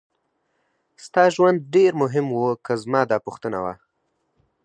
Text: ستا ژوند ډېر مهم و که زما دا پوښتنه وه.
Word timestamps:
ستا 1.05 1.23
ژوند 1.35 1.57
ډېر 1.75 1.91
مهم 2.01 2.27
و 2.33 2.39
که 2.65 2.73
زما 2.81 3.01
دا 3.11 3.17
پوښتنه 3.25 3.59
وه. 3.63 3.73